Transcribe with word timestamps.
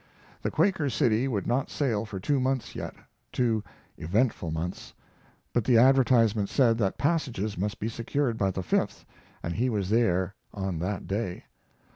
The 0.41 0.49
Quaker 0.49 0.89
City 0.89 1.27
would 1.27 1.45
not 1.45 1.69
sail 1.69 2.05
for 2.05 2.19
two 2.19 2.39
months 2.39 2.75
yet 2.75 2.95
(two 3.31 3.63
eventful 3.99 4.49
months), 4.49 4.95
but 5.53 5.63
the 5.63 5.77
advertisement 5.77 6.49
said 6.49 6.79
that 6.79 6.97
passages 6.97 7.55
must 7.55 7.79
be 7.79 7.87
secured 7.87 8.35
by 8.35 8.49
the 8.49 8.63
5th, 8.63 9.05
and 9.43 9.53
he 9.53 9.69
was 9.69 9.91
there 9.91 10.33
on 10.55 10.79
that 10.79 11.05
day. 11.05 11.43